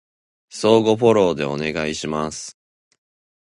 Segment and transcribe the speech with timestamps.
[0.49, 2.57] 相互フォローでお願いします